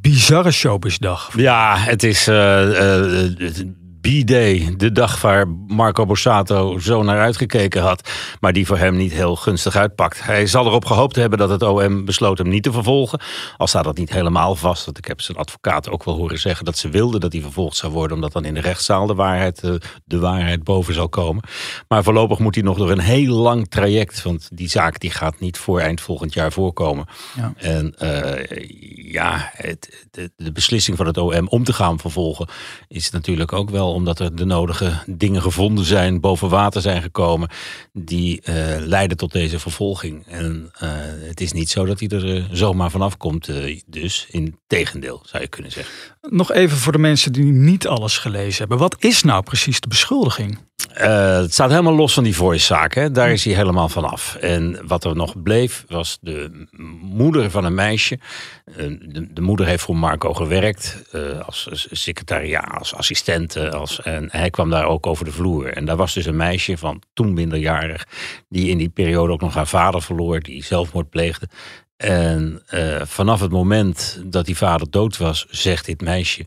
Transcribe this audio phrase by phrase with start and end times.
[0.00, 1.30] bizarre showbizdag.
[1.36, 2.36] Ja, het is uh,
[4.00, 8.10] B-Day, de dag waar Marco Borsato zo naar uitgekeken had,
[8.40, 10.24] maar die voor hem niet heel gunstig uitpakt.
[10.24, 13.20] Hij zal erop gehoopt hebben dat het OM besloot hem niet te vervolgen,
[13.56, 14.84] al staat dat niet helemaal vast.
[14.84, 17.76] Want ik heb zijn advocaat ook wel horen zeggen dat ze wilden dat hij vervolgd
[17.76, 19.74] zou worden, omdat dan in de rechtszaal de waarheid, eh,
[20.04, 21.42] de waarheid boven zal komen.
[21.88, 25.40] Maar voorlopig moet hij nog door een heel lang traject, want die zaak die gaat
[25.40, 27.06] niet voor eind volgend jaar voorkomen.
[27.36, 27.52] Ja.
[27.56, 32.48] En uh, ja, het, de, de beslissing van het OM om te gaan vervolgen
[32.88, 37.48] is natuurlijk ook wel omdat er de nodige dingen gevonden zijn, boven water zijn gekomen,
[37.92, 40.26] die uh, leiden tot deze vervolging.
[40.26, 40.90] En uh,
[41.28, 43.50] het is niet zo dat hij er uh, zomaar vanaf komt,
[43.86, 45.94] dus in tegendeel zou je kunnen zeggen.
[46.20, 48.78] Nog even voor de mensen die niet alles gelezen hebben.
[48.78, 50.58] Wat is nou precies de beschuldiging?
[50.98, 53.14] Uh, het staat helemaal los van die voice-zaak.
[53.14, 54.34] Daar is hij helemaal vanaf.
[54.34, 56.66] En wat er nog bleef, was de
[57.00, 58.18] moeder van een meisje.
[58.76, 61.02] de, de, moeder heeft voor Marco gewerkt.
[61.12, 63.56] Uh, als secretariaat, als assistent.
[63.56, 65.72] Als, en hij kwam daar ook over de vloer.
[65.72, 68.06] En daar was dus een meisje van toen minderjarig.
[68.48, 70.40] Die in die periode ook nog haar vader verloor.
[70.40, 71.48] Die zelfmoord pleegde.
[71.96, 72.62] En
[73.02, 76.46] vanaf het moment dat die vader dood was, zegt dit meisje.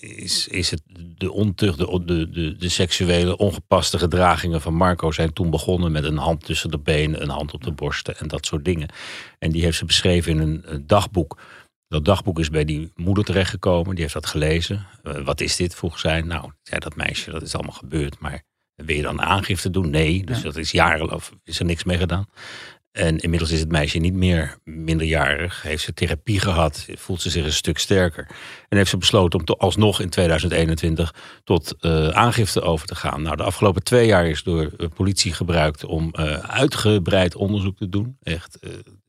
[0.00, 0.82] Is, is het
[1.18, 6.04] de ontucht, de, de, de, de, seksuele ongepaste gedragingen van Marco zijn toen begonnen met
[6.04, 8.88] een hand tussen de benen, een hand op de borsten en dat soort dingen.
[9.38, 11.38] En die heeft ze beschreven in een, dagboek.
[11.88, 14.86] Dat dagboek is bij die moeder terechtgekomen, die heeft dat gelezen.
[15.02, 16.22] Uh, wat is dit, vroeg zij.
[16.22, 18.42] Nou, zei dat meisje, dat is allemaal gebeurd, maar
[18.74, 19.90] wil je dan aangifte doen?
[19.90, 20.42] Nee, dus ja.
[20.42, 22.26] dat is jaren, of is er niks mee gedaan.
[22.98, 25.62] En inmiddels is het meisje niet meer minderjarig.
[25.62, 26.86] Heeft ze therapie gehad.
[26.94, 28.26] Voelt ze zich een stuk sterker.
[28.68, 31.14] En heeft ze besloten om to, alsnog in 2021
[31.44, 33.22] tot uh, aangifte over te gaan.
[33.22, 37.88] Nou, de afgelopen twee jaar is door de politie gebruikt om uh, uitgebreid onderzoek te
[37.88, 38.16] doen.
[38.22, 38.58] Echt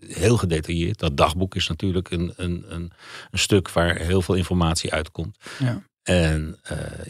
[0.07, 0.99] heel gedetailleerd.
[0.99, 2.91] Dat dagboek is natuurlijk een, een, een,
[3.31, 5.37] een stuk waar heel veel informatie uitkomt.
[5.59, 5.83] Ja.
[6.03, 6.59] En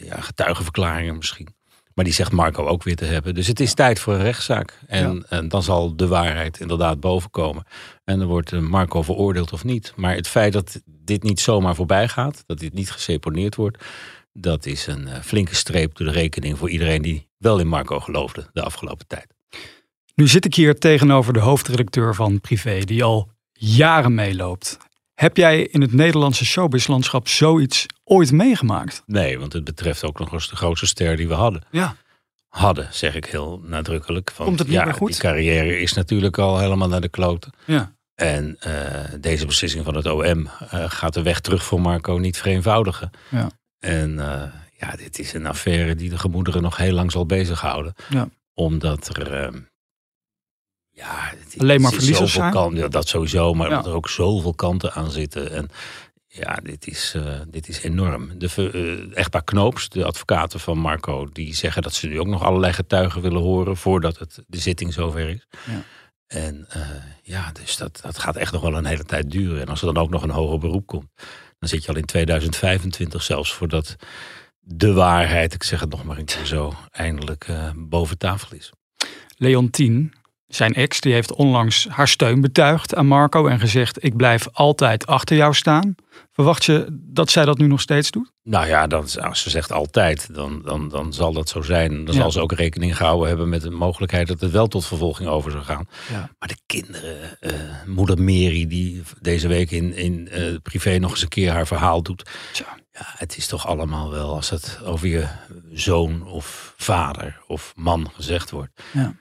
[0.02, 1.48] ja, getuigenverklaringen misschien.
[1.94, 3.34] Maar die zegt Marco ook weer te hebben.
[3.34, 4.78] Dus het is tijd voor een rechtszaak.
[4.86, 5.22] En, ja.
[5.28, 7.64] en dan zal de waarheid inderdaad bovenkomen.
[8.04, 9.92] En dan wordt Marco veroordeeld of niet.
[9.96, 13.84] Maar het feit dat dit niet zomaar voorbij gaat, dat dit niet geseponeerd wordt,
[14.32, 18.50] dat is een flinke streep door de rekening voor iedereen die wel in Marco geloofde
[18.52, 19.26] de afgelopen tijd.
[20.14, 24.78] Nu zit ik hier tegenover de hoofdredacteur van Privé, die al jaren meeloopt.
[25.20, 29.02] Heb jij in het Nederlandse showbizlandschap zoiets ooit meegemaakt?
[29.06, 31.62] Nee, want het betreft ook nog eens de grootste ster die we hadden.
[31.70, 31.96] Ja.
[32.48, 34.32] Hadden, zeg ik heel nadrukkelijk.
[34.36, 35.08] Komt het niet ja, meer goed?
[35.10, 37.52] Die carrière is natuurlijk al helemaal naar de kloten.
[37.64, 37.94] Ja.
[38.14, 38.74] En uh,
[39.20, 43.10] deze beslissing van het OM uh, gaat de weg terug voor Marco niet vereenvoudigen.
[43.28, 43.50] Ja.
[43.78, 44.42] En uh,
[44.78, 47.94] ja, dit is een affaire die de gemoederen nog heel lang zal bezighouden.
[48.08, 48.28] Ja.
[48.54, 49.58] Omdat er ehm,
[51.00, 52.74] ja, het, Alleen maar verliezers zijn?
[52.74, 53.84] Ja, dat sowieso, maar ja.
[53.84, 55.52] er ook zoveel kanten aan zitten.
[55.52, 55.70] En
[56.26, 58.38] ja, dit is, uh, dit is enorm.
[58.38, 62.42] De uh, echtpaar Knoops, de advocaten van Marco, die zeggen dat ze nu ook nog
[62.42, 65.46] allerlei getuigen willen horen voordat het, de zitting zover is.
[65.66, 65.82] Ja.
[66.26, 66.82] En uh,
[67.22, 69.60] ja, dus dat, dat gaat echt nog wel een hele tijd duren.
[69.60, 71.08] En als er dan ook nog een hoger beroep komt,
[71.58, 73.96] dan zit je al in 2025 zelfs voordat
[74.58, 77.46] de waarheid, ik zeg het nog maar een keer zo, eindelijk
[77.76, 78.72] boven tafel is.
[79.36, 80.12] Leontien,
[80.50, 85.06] zijn ex die heeft onlangs haar steun betuigd aan Marco en gezegd: Ik blijf altijd
[85.06, 85.94] achter jou staan.
[86.32, 88.32] Verwacht je dat zij dat nu nog steeds doet?
[88.42, 92.04] Nou ja, dat, als ze zegt altijd, dan, dan, dan zal dat zo zijn.
[92.04, 92.20] Dan ja.
[92.20, 95.50] zal ze ook rekening gehouden hebben met de mogelijkheid dat het wel tot vervolging over
[95.50, 95.88] zou gaan.
[96.10, 96.30] Ja.
[96.38, 97.52] Maar de kinderen, uh,
[97.86, 102.02] moeder Mary, die deze week in, in uh, privé nog eens een keer haar verhaal
[102.02, 102.30] doet.
[102.52, 105.26] Ja, het is toch allemaal wel, als het over je
[105.72, 108.82] zoon of vader of man gezegd wordt.
[108.92, 109.14] Ja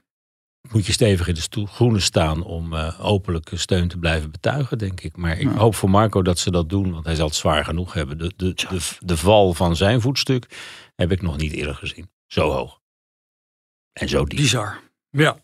[0.71, 5.01] moet je stevig in de groene staan om uh, openlijk steun te blijven betuigen, denk
[5.01, 5.17] ik.
[5.17, 5.57] Maar ik ja.
[5.57, 8.17] hoop voor Marco dat ze dat doen, want hij zal het zwaar genoeg hebben.
[8.17, 10.57] De, de, de, de, val van zijn voetstuk
[10.95, 12.09] heb ik nog niet eerder gezien.
[12.27, 12.79] Zo hoog.
[13.93, 14.39] En zo diep.
[14.39, 14.79] Bizar.
[15.09, 15.37] Ja.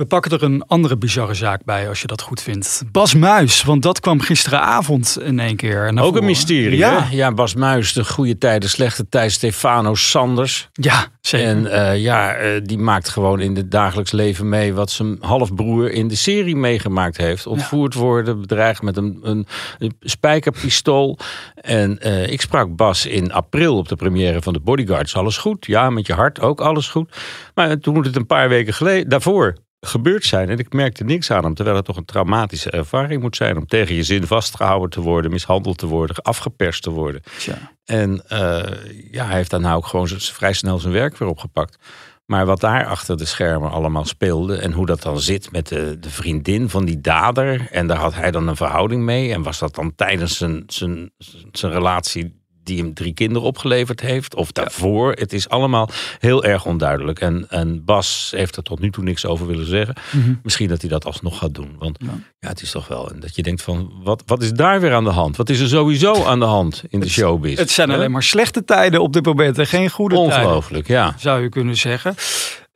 [0.00, 2.82] We pakken er een andere bizarre zaak bij, als je dat goed vindt.
[2.92, 5.92] Bas Muis, want dat kwam gisteravond in één keer.
[5.92, 7.16] naar Ook een mysterie, Ja, hè?
[7.16, 10.68] Ja, Bas Muis, de goede tijden, slechte tijd, Stefano Sanders.
[10.72, 11.46] ja zeker.
[11.48, 15.92] En eh, ja, eh, die maakt gewoon in het dagelijks leven mee wat zijn halfbroer
[15.92, 17.46] in de serie meegemaakt heeft.
[17.46, 19.46] Ontvoerd worden, bedreigd met een, een,
[19.78, 21.18] een spijkerpistool.
[21.54, 25.16] En eh, ik sprak Bas in april op de première van de Bodyguards.
[25.16, 25.66] Alles goed?
[25.66, 27.16] Ja, met je hart ook alles goed.
[27.54, 30.48] Maar toen moet het een paar weken geleden, daarvoor gebeurd zijn.
[30.48, 31.54] En ik merkte niks aan hem.
[31.54, 33.56] Terwijl het toch een traumatische ervaring moet zijn.
[33.56, 37.22] Om tegen je zin vastgehouden te worden, mishandeld te worden, afgeperst te worden.
[37.38, 37.72] Tja.
[37.84, 38.62] En eh,
[39.10, 41.78] ja, hij heeft daarna ook gewoon vrij snel zijn werk weer opgepakt.
[42.26, 45.96] Maar wat daar achter de schermen allemaal speelde en hoe dat dan zit met de,
[46.00, 47.68] de vriendin van die dader.
[47.70, 49.32] En daar had hij dan een verhouding mee.
[49.32, 51.10] En was dat dan tijdens zijn, zijn,
[51.52, 52.39] zijn relatie
[52.70, 54.34] die hem drie kinderen opgeleverd heeft?
[54.34, 55.12] Of daarvoor?
[55.12, 55.88] Het is allemaal
[56.18, 57.20] heel erg onduidelijk.
[57.20, 59.94] En, en Bas heeft er tot nu toe niks over willen zeggen.
[60.10, 60.34] Mhm.
[60.42, 61.76] Misschien dat hij dat alsnog gaat doen.
[61.78, 62.08] Want Ja.
[62.38, 63.10] ja, het is toch wel.
[63.10, 65.36] En dat je denkt van, wat, wat is daar weer aan de hand?
[65.36, 67.58] Wat is er sowieso aan de hand in de showbiz?
[67.58, 70.36] Het zijn alleen maar slechte tijden op dit moment en geen goede tijden.
[70.36, 71.14] Ongelooflijk, ja.
[71.18, 72.14] zou je kunnen zeggen.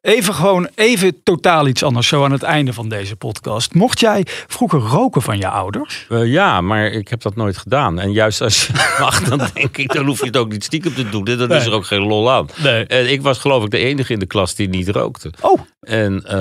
[0.05, 3.75] Even gewoon, even totaal iets anders, zo aan het einde van deze podcast.
[3.75, 6.07] Mocht jij vroeger roken van je ouders?
[6.09, 7.99] Eh, ja, maar ik heb dat nooit gedaan.
[7.99, 10.95] En juist als je mag, dan denk ik, dan hoef je het ook niet stiekem
[10.95, 11.25] te doen.
[11.25, 12.47] Dan is er ook geen lol aan.
[12.63, 12.87] Nee.
[12.87, 15.33] En ik was geloof ik de enige in de klas die niet rookte.
[15.41, 16.39] Oh, En ja,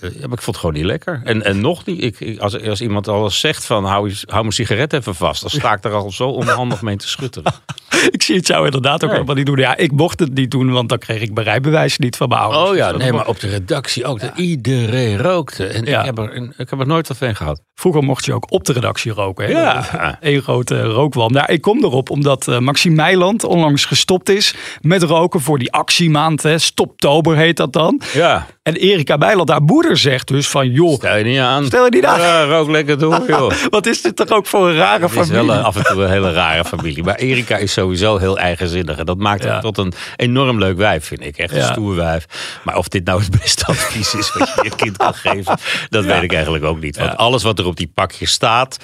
[0.00, 1.20] maar ik vond het gewoon niet lekker.
[1.24, 4.52] En, en nog niet, ik, als, als iemand al eens zegt van hou, hou mijn
[4.52, 5.40] sigaret even vast.
[5.40, 7.52] Dan sta ik er al zo onhandig mee te schutteren.
[8.10, 9.10] ik zie het jou inderdaad ook Nee.
[9.10, 9.56] helemaal niet doen.
[9.58, 12.40] Ja, ik mocht het niet doen, want dan kreeg ik mijn rijbewijs niet van mijn
[12.40, 12.70] ouders.
[12.70, 14.20] Oh ja, Dus nee, maar op de redactie ook.
[14.20, 15.66] dat Iedereen rookte.
[15.66, 15.98] En Ja.
[16.00, 17.60] ik, heb er, ik heb er nooit wat van gehad.
[17.74, 19.44] Vroeger mocht je ook op de redactie roken.
[19.44, 19.50] Hè?
[19.52, 20.18] Ja.
[20.20, 21.32] Eén grote rookwalm.
[21.32, 26.42] Nou, ik kom erop omdat Maxime Meiland onlangs gestopt is met roken voor die actiemaand.
[26.42, 26.58] Hè.
[26.58, 28.00] Stoptober heet dat dan.
[28.12, 30.70] Ja, En Erika Bijland, haar moeder, zegt dus van...
[30.70, 31.64] joh, stel je niet aan.
[31.64, 32.20] Stel je niet aan.
[32.20, 33.52] Ja, rook lekker door, joh.
[33.70, 35.46] wat is dit toch ook voor een rare Het is familie?
[35.46, 37.02] wel af en toe een hele rare familie.
[37.04, 38.98] Maar Erika is sowieso heel eigenzinnig.
[38.98, 39.50] En dat maakt Ja.
[39.50, 41.36] haar tot een enorm leuk wijf, vind ik.
[41.38, 41.72] Echt een Ja.
[41.72, 42.26] stoer wijf.
[42.64, 45.58] Maar of dit nou het beste advies is wat je je kind kan geven,
[45.88, 46.96] dat weet ik eigenlijk ook niet.
[46.98, 48.78] Want alles wat er op die pakje staat,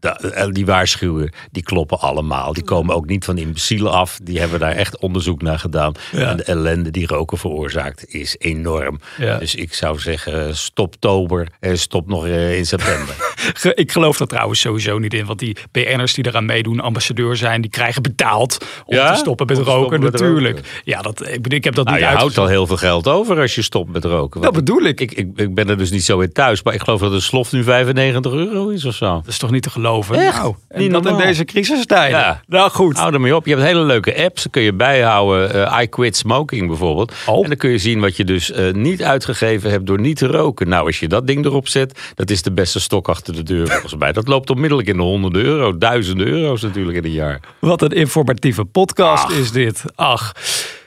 [0.00, 2.52] eh, die waarschuwen, die kloppen allemaal.
[2.52, 4.18] Die komen ook niet van imbecielen af.
[4.22, 5.92] Die hebben daar echt onderzoek naar gedaan.
[6.12, 9.00] En de ellende die roken veroorzaakt is enorm.
[9.28, 9.38] Ja.
[9.38, 13.14] Dus ik zou zeggen, stop tober en stop nog eh, in september.
[13.74, 15.26] Ik geloof daar trouwens sowieso niet in.
[15.26, 19.12] Want die BN'ers die eraan meedoen, ambassadeur zijn, die krijgen betaald om Ja?
[19.12, 19.78] te stoppen met te roken.
[19.78, 20.56] stoppen met natuurlijk.
[20.56, 20.70] roken.
[20.84, 23.40] Ja, dat, ik, ik heb dat Nou, niet je houdt al heel veel geld over
[23.40, 24.40] als je stopt met roken.
[24.40, 25.00] Dat bedoel ik.
[25.00, 26.62] ik, ik, ik ben er dus niet zo in thuis.
[26.62, 29.06] Maar ik geloof dat een slof nu 95 euro is of zo.
[29.14, 30.16] Dat is toch niet te geloven?
[30.16, 30.36] Echt?
[30.38, 32.18] Nou, en Niet dat in deze crisistijden.
[32.18, 32.40] Ja.
[32.46, 32.96] Nou goed.
[32.96, 33.46] Hou ermee op.
[33.46, 34.42] Je hebt hele leuke apps.
[34.42, 35.66] Dan kun je bijhouden.
[35.66, 37.12] eh, I quit smoking bijvoorbeeld.
[37.26, 37.42] Oh.
[37.42, 40.26] En dan kun je zien wat je dus eh, niet uitgegeven hebt door niet te
[40.26, 40.68] roken.
[40.68, 43.66] Nou, als je dat ding erop zet, dat is de beste stok achter de deur
[43.68, 44.12] volgens mij.
[44.12, 45.78] Dat loopt onmiddellijk in de honderden euro.
[45.78, 47.40] Duizenden euro's natuurlijk in een jaar.
[47.60, 49.84] Wat een informatieve podcast is dit.
[49.94, 50.32] Ach.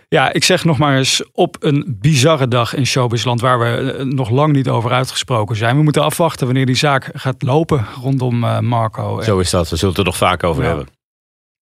[0.08, 4.06] Ja, ik zeg nog maar eens op een bizarre dag in showbizland waar we eh,
[4.06, 5.76] nog lang niet over uitgesproken zijn.
[5.78, 9.22] We moeten afwachten wanneer die zaak gaat lopen rondom eh, Marco.
[9.22, 9.70] Zo is dat.
[9.70, 10.68] We zullen het er nog vaak over Ja.
[10.68, 10.88] hebben.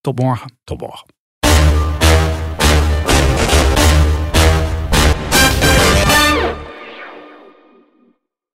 [0.01, 0.53] Tot morgen.
[0.63, 1.07] Tot morgen.